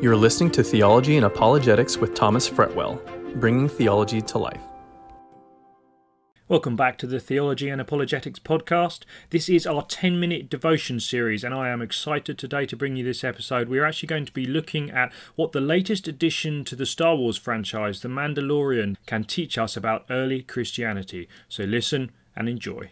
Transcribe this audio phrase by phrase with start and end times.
[0.00, 3.00] You're listening to Theology and Apologetics with Thomas Fretwell,
[3.40, 4.62] bringing theology to life.
[6.46, 9.00] Welcome back to the Theology and Apologetics podcast.
[9.30, 13.02] This is our 10 minute devotion series, and I am excited today to bring you
[13.02, 13.68] this episode.
[13.68, 17.36] We're actually going to be looking at what the latest addition to the Star Wars
[17.36, 21.28] franchise, The Mandalorian, can teach us about early Christianity.
[21.48, 22.88] So listen and enjoy.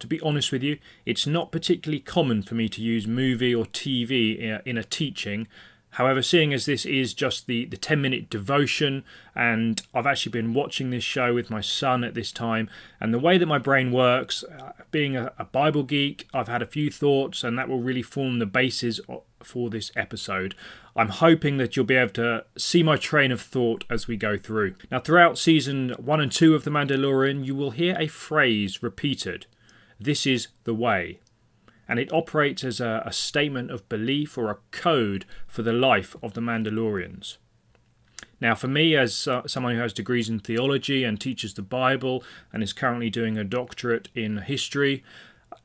[0.00, 3.64] To be honest with you, it's not particularly common for me to use movie or
[3.66, 5.46] TV in a teaching.
[5.94, 10.54] However, seeing as this is just the, the 10 minute devotion, and I've actually been
[10.54, 13.90] watching this show with my son at this time, and the way that my brain
[13.90, 17.80] works, uh, being a, a, Bible geek, I've had a few thoughts, and that will
[17.80, 19.00] really form the basis
[19.42, 20.54] for this episode.
[20.94, 24.36] I'm hoping that you'll be able to see my train of thought as we go
[24.36, 24.76] through.
[24.92, 29.46] Now, throughout season 1 and 2 of The Mandalorian, you will hear a phrase repeated
[30.00, 31.20] This is the way
[31.90, 36.14] and it operates as a, a statement of belief or a code for the life
[36.22, 37.36] of the Mandalorians.
[38.40, 42.22] Now, for me, as uh, someone who has degrees in theology and teaches the Bible
[42.52, 45.02] and is currently doing a doctorate in history,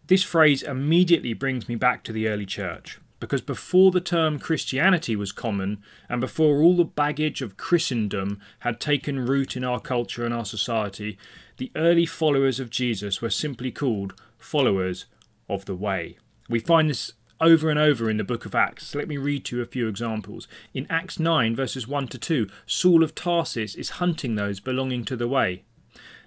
[0.07, 2.99] this phrase immediately brings me back to the early church.
[3.19, 8.79] Because before the term Christianity was common, and before all the baggage of Christendom had
[8.79, 11.19] taken root in our culture and our society,
[11.57, 15.05] the early followers of Jesus were simply called followers
[15.49, 16.17] of the way.
[16.47, 18.95] We find this over and over in the book of Acts.
[18.95, 20.47] Let me read to you a few examples.
[20.73, 25.15] In Acts 9, verses 1 to 2, Saul of Tarsus is hunting those belonging to
[25.15, 25.63] the way.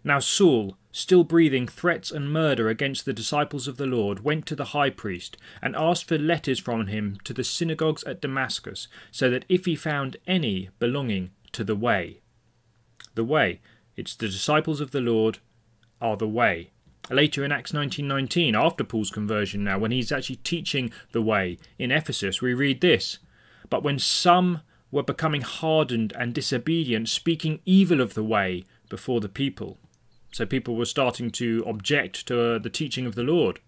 [0.05, 4.57] Now Saul, still breathing threats and murder against the disciples of the Lord, went to
[4.57, 9.31] the high priest and asked for letters from him to the synagogues at Damascus, so
[9.31, 12.21] that if he found any belonging to the way,
[13.15, 13.61] the way,
[13.97, 15.39] it's the disciples of the Lord
[16.01, 16.71] are the way.
[17.11, 21.91] Later in Acts 19:19, after Paul's conversion now, when he's actually teaching the way in
[21.91, 23.19] Ephesus, we read this:
[23.71, 24.61] "But when some
[24.91, 29.79] were becoming hardened and disobedient, speaking evil of the way before the people."
[30.33, 33.61] So people were starting to object to uh, the teaching of the Lord.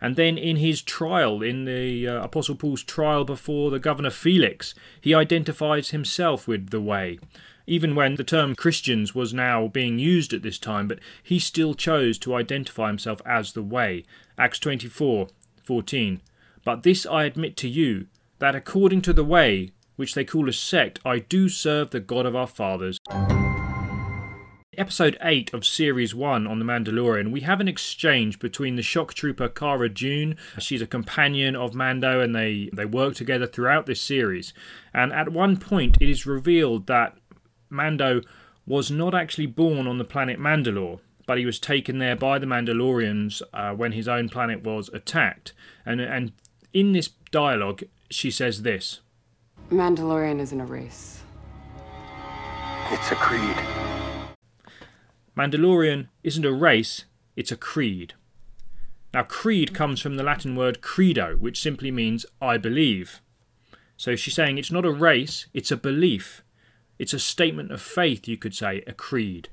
[0.00, 4.74] And then in his trial, in the uh, Apostle Paul's trial before the governor Felix,
[5.00, 7.18] he identifies himself with the way
[7.70, 11.72] even when the term Christians was now being used at this time, but he still
[11.72, 14.04] chose to identify himself as the way.
[14.36, 15.28] Acts 24
[15.62, 16.20] 14.
[16.64, 18.08] But this I admit to you,
[18.40, 22.26] that according to the way, which they call a sect, I do serve the God
[22.26, 22.98] of our fathers.
[24.76, 29.14] Episode 8 of Series 1 on The Mandalorian, we have an exchange between the shock
[29.14, 30.36] trooper Cara Dune.
[30.58, 34.52] She's a companion of Mando and they, they work together throughout this series.
[34.92, 37.19] And at one point, it is revealed that
[37.70, 38.20] Mando
[38.66, 42.46] was not actually born on the planet Mandalore, but he was taken there by the
[42.46, 45.52] Mandalorians uh, when his own planet was attacked.
[45.86, 46.32] And, and
[46.72, 49.00] in this dialogue, she says this
[49.70, 51.22] Mandalorian isn't a race,
[52.90, 53.56] it's a creed.
[55.36, 57.04] Mandalorian isn't a race,
[57.36, 58.14] it's a creed.
[59.14, 63.20] Now, creed comes from the Latin word credo, which simply means I believe.
[63.96, 66.42] So she's saying it's not a race, it's a belief.
[67.00, 69.48] It's a statement of faith, you could say, a creed.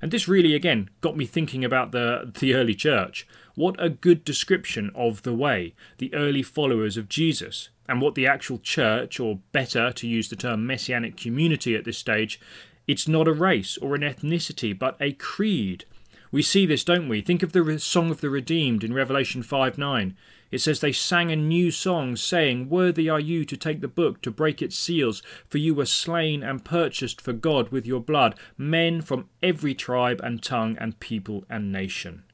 [0.00, 3.26] And this really, again, got me thinking about the, the early church.
[3.56, 8.28] What a good description of the way, the early followers of Jesus, and what the
[8.28, 12.40] actual church, or better, to use the term messianic community at this stage,
[12.86, 15.84] it's not a race or an ethnicity, but a creed.
[16.30, 17.20] We see this, don't we?
[17.20, 20.16] Think of the Song of the Redeemed in Revelation 5 9.
[20.52, 24.20] It says they sang a new song, saying, Worthy are you to take the book,
[24.20, 28.38] to break its seals, for you were slain and purchased for God with your blood,
[28.58, 32.24] men from every tribe and tongue and people and nation.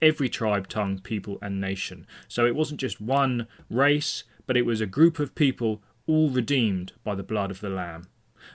[0.00, 2.06] Every tribe, tongue, people, and nation.
[2.28, 6.92] So it wasn't just one race, but it was a group of people all redeemed
[7.02, 8.06] by the blood of the Lamb.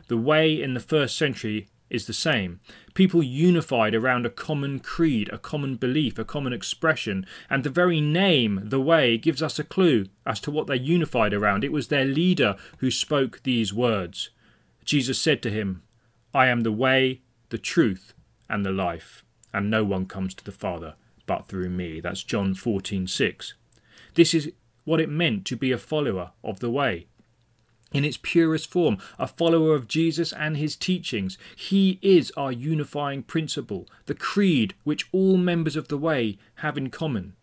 [0.07, 2.59] The way in the first century is the same.
[2.93, 8.01] People unified around a common creed, a common belief, a common expression, and the very
[8.01, 11.63] name, the way, gives us a clue as to what they unified around.
[11.63, 14.29] It was their leader who spoke these words.
[14.85, 15.83] Jesus said to him,
[16.33, 18.13] I am the way, the truth,
[18.49, 19.23] and the life,
[19.53, 20.95] and no one comes to the Father
[21.25, 21.99] but through me.
[22.01, 23.53] That's John 14:6.
[24.15, 24.51] This is
[24.83, 27.07] what it meant to be a follower of the way.
[27.91, 31.37] In its purest form, a follower of Jesus and his teachings.
[31.55, 36.89] He is our unifying principle, the creed which all members of the way have in
[36.89, 37.33] common.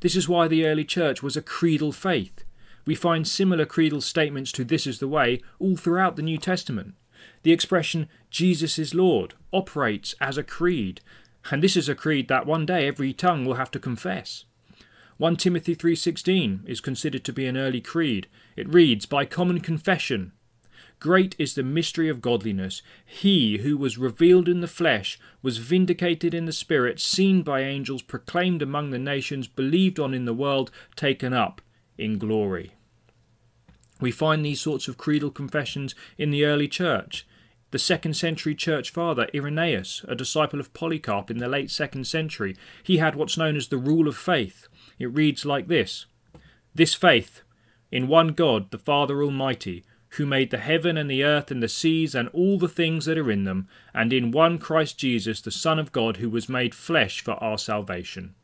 [0.00, 2.44] This is why the early church was a creedal faith.
[2.86, 6.94] We find similar creedal statements to this is the way all throughout the New Testament.
[7.42, 11.00] The expression Jesus is Lord operates as a creed,
[11.50, 14.44] and this is a creed that one day every tongue will have to confess.
[15.18, 18.28] 1 Timothy 3:16 is considered to be an early creed.
[18.56, 20.32] It reads, "By common confession,
[21.00, 22.82] Great is the mystery of godliness.
[23.06, 28.02] He who was revealed in the flesh was vindicated in the spirit, seen by angels,
[28.02, 31.60] proclaimed among the nations, believed on in the world, taken up
[31.96, 32.72] in glory.
[34.00, 37.24] We find these sorts of creedal confessions in the early church.
[37.70, 42.56] The second century church father, Irenaeus, a disciple of Polycarp in the late second century,
[42.82, 44.68] he had what's known as the rule of faith.
[44.98, 46.06] It reads like this
[46.74, 47.42] This faith,
[47.90, 51.68] in one God, the Father Almighty, who made the heaven and the earth and the
[51.68, 55.50] seas and all the things that are in them, and in one Christ Jesus, the
[55.50, 58.34] Son of God, who was made flesh for our salvation,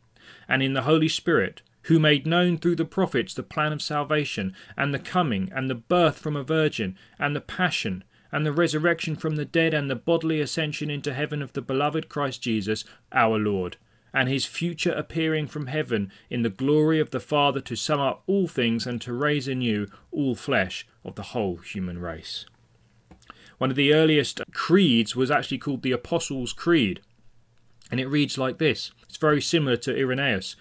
[0.47, 4.55] and in the Holy Spirit, who made known through the prophets the plan of salvation,
[4.77, 8.05] and the coming, and the birth from a virgin, and the passion,
[8.35, 12.11] and the resurrection from the dead, and the bodily ascension into heaven of the beloved
[12.11, 13.79] Christ Jesus, our Lord
[14.15, 18.23] and his future appearing from heaven in the glory of the Father to sum up
[18.29, 22.47] all things and to raise anew all flesh of the whole human race.
[23.59, 27.01] One of the earliest creeds was actually called the Apostles' Creed,
[27.91, 30.55] and it reads like this it's very similar to Irenaeus.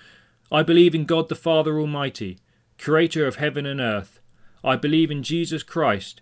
[0.52, 2.40] I believe in God the Father Almighty,
[2.80, 4.20] creator of heaven and earth.
[4.64, 6.22] I believe in Jesus Christ,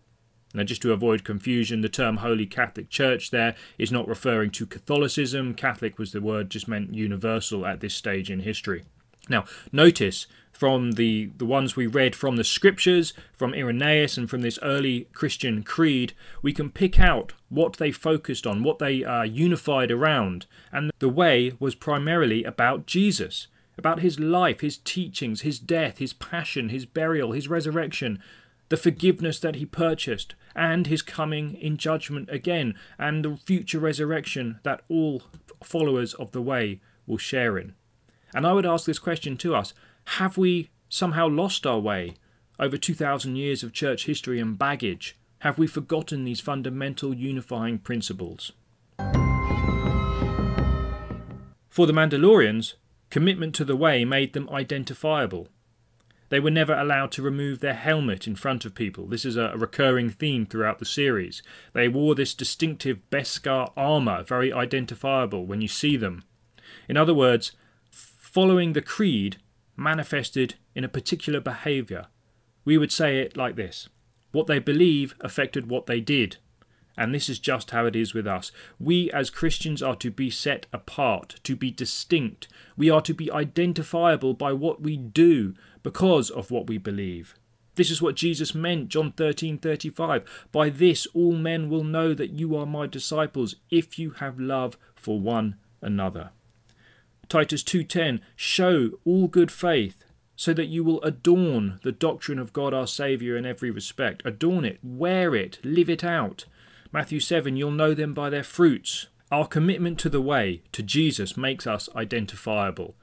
[0.53, 4.65] Now, just to avoid confusion, the term Holy Catholic Church there is not referring to
[4.65, 5.53] Catholicism.
[5.53, 8.83] Catholic was the word just meant universal at this stage in history.
[9.29, 14.41] Now, notice from the, the ones we read from the scriptures, from Irenaeus, and from
[14.41, 19.23] this early Christian creed, we can pick out what they focused on, what they uh,
[19.23, 20.45] unified around.
[20.71, 23.47] And the way was primarily about Jesus,
[23.77, 28.19] about his life, his teachings, his death, his passion, his burial, his resurrection,
[28.71, 34.61] the forgiveness that he purchased, and his coming in judgment again, and the future resurrection
[34.63, 35.23] that all
[35.61, 37.73] followers of the way will share in.
[38.33, 39.73] And I would ask this question to us
[40.15, 42.15] Have we somehow lost our way
[42.61, 45.17] over 2,000 years of church history and baggage?
[45.39, 48.53] Have we forgotten these fundamental unifying principles?
[51.67, 52.75] For the Mandalorians,
[53.09, 55.49] commitment to the way made them identifiable.
[56.31, 59.05] They were never allowed to remove their helmet in front of people.
[59.05, 61.43] This is a recurring theme throughout the series.
[61.73, 66.23] They wore this distinctive Beskar armour, very identifiable when you see them.
[66.87, 67.51] In other words,
[67.91, 69.39] following the creed
[69.75, 72.07] manifested in a particular behaviour.
[72.63, 73.89] We would say it like this
[74.31, 76.37] What they believe affected what they did.
[76.97, 78.51] And this is just how it is with us.
[78.79, 82.47] We as Christians are to be set apart, to be distinct.
[82.77, 87.35] We are to be identifiable by what we do, because of what we believe.
[87.75, 90.23] This is what Jesus meant, John 13:35.
[90.51, 94.77] By this all men will know that you are my disciples if you have love
[94.95, 96.31] for one another.
[97.29, 100.03] Titus 2:10 Show all good faith
[100.35, 104.21] so that you will adorn the doctrine of God our savior in every respect.
[104.25, 106.45] Adorn it, wear it, live it out.
[106.91, 109.07] Matthew 7 You'll know them by their fruits.
[109.31, 112.95] Our commitment to the way, to Jesus, makes us identifiable.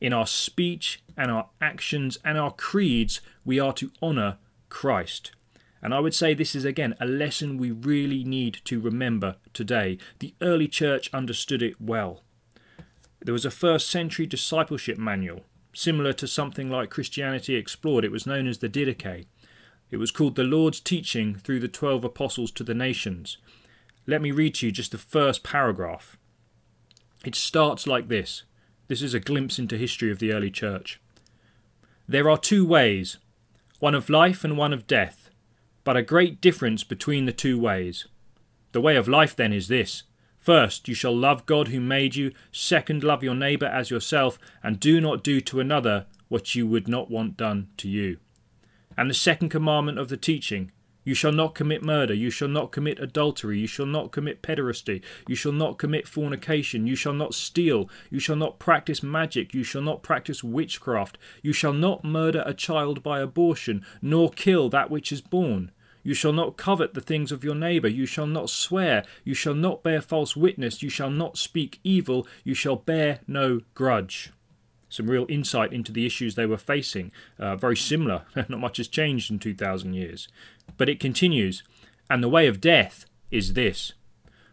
[0.00, 5.32] In our speech and our actions and our creeds, we are to honour Christ.
[5.80, 9.98] And I would say this is again a lesson we really need to remember today.
[10.18, 12.22] The early church understood it well.
[13.20, 18.04] There was a first century discipleship manual, similar to something like Christianity Explored.
[18.04, 19.26] It was known as the Didache.
[19.90, 23.38] It was called The Lord's Teaching Through the Twelve Apostles to the Nations.
[24.06, 26.18] Let me read to you just the first paragraph.
[27.24, 28.42] It starts like this
[28.88, 31.00] this is a glimpse into history of the early church.
[32.06, 33.18] There are two ways,
[33.80, 35.30] one of life and one of death,
[35.84, 38.06] but a great difference between the two ways.
[38.72, 40.02] The way of life then is this.
[40.38, 42.32] First, you shall love God who made you.
[42.52, 46.88] Second, love your neighbour as yourself, and do not do to another what you would
[46.88, 48.18] not want done to you.
[48.96, 50.70] And the second commandment of the teaching
[51.04, 52.14] You shall not commit murder.
[52.14, 53.60] You shall not commit adultery.
[53.60, 55.02] You shall not commit pederasty.
[55.28, 56.86] You shall not commit fornication.
[56.86, 57.90] You shall not steal.
[58.10, 59.52] You shall not practice magic.
[59.52, 61.18] You shall not practice witchcraft.
[61.42, 65.70] You shall not murder a child by abortion, nor kill that which is born.
[66.02, 67.88] You shall not covet the things of your neighbour.
[67.88, 69.04] You shall not swear.
[69.24, 70.82] You shall not bear false witness.
[70.82, 72.26] You shall not speak evil.
[72.44, 74.32] You shall bear no grudge
[74.94, 77.12] some real insight into the issues they were facing.
[77.38, 80.28] Uh, very similar, not much has changed in 2,000 years.
[80.76, 81.62] But it continues,
[82.08, 83.92] and the way of death is this.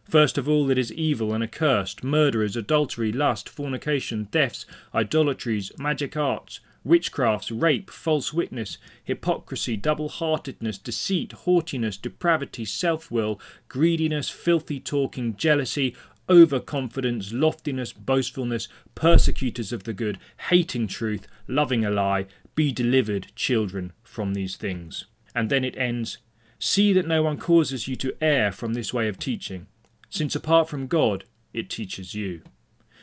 [0.04, 6.18] First of all, it is evil and accursed murderers, adultery, lust, fornication, thefts, idolatries, magic
[6.18, 14.80] arts, witchcrafts, rape, false witness, hypocrisy, double heartedness, deceit, haughtiness, depravity, self will, greediness, filthy
[14.80, 15.96] talking, jealousy,
[16.30, 22.26] overconfidence, loftiness, boastfulness, persecutors of the good, hating truth, loving a lie,
[22.56, 25.06] be delivered, children, from these things.
[25.34, 26.18] And then it ends
[26.64, 29.66] See that no one causes you to err from this way of teaching,
[30.12, 31.24] since apart from God
[31.54, 32.44] it teaches you.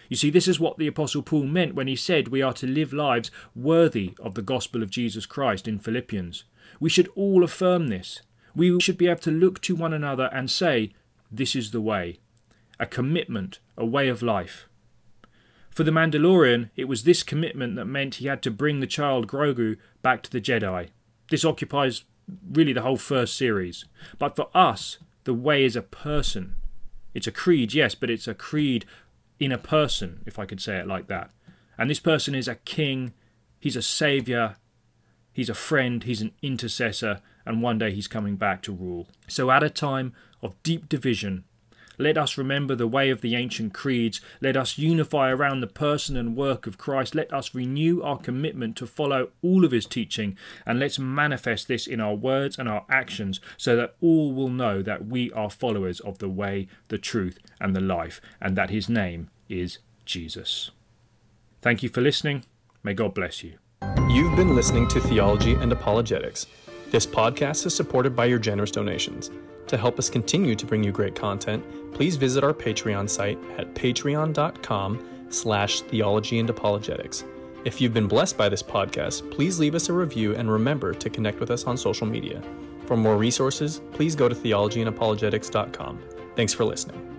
[0.08, 2.68] You see, this is what the Apostle Paul meant when he said we are to
[2.68, 6.44] live lives worthy of the gospel of Jesus Christ in Philippians.
[6.78, 8.22] We should all affirm this.
[8.54, 10.92] We should be able to look to one another and say,
[11.28, 12.20] This is the way
[12.80, 14.68] a commitment, a way of life.
[15.70, 19.28] For the Mandalorian, it was this commitment that meant he had to bring the child
[19.28, 20.88] Grogu back to the Jedi.
[21.30, 22.04] This occupies
[22.50, 23.84] really the whole first series.
[24.18, 26.54] But for us, the way is a person.
[27.14, 28.84] It's a creed, yes, but it's a creed
[29.38, 31.30] in a person, if I could say it like that.
[31.76, 33.12] And this person is a king,
[33.60, 34.56] he's a saviour,
[35.32, 39.08] he's a friend, he's an intercessor, and one day he's coming back to rule.
[39.28, 41.44] So, at a time of deep division,
[41.98, 44.20] let us remember the way of the ancient creeds.
[44.40, 47.14] Let us unify around the person and work of Christ.
[47.14, 50.36] Let us renew our commitment to follow all of his teaching.
[50.64, 54.80] And let's manifest this in our words and our actions so that all will know
[54.82, 58.88] that we are followers of the way, the truth, and the life, and that his
[58.88, 60.70] name is Jesus.
[61.60, 62.44] Thank you for listening.
[62.82, 63.54] May God bless you.
[64.08, 66.46] You've been listening to Theology and Apologetics.
[66.90, 69.30] This podcast is supported by your generous donations.
[69.66, 73.74] To help us continue to bring you great content, please visit our Patreon site at
[73.74, 77.24] patreon.com slash theology and apologetics.
[77.66, 81.10] If you've been blessed by this podcast, please leave us a review and remember to
[81.10, 82.42] connect with us on social media.
[82.86, 85.98] For more resources, please go to theologyandapologetics.com.
[86.36, 87.17] Thanks for listening.